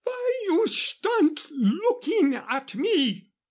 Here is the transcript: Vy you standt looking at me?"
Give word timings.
Vy 0.03 0.29
you 0.47 0.65
standt 0.65 1.51
looking 1.51 2.33
at 2.33 2.73
me?" 2.73 3.29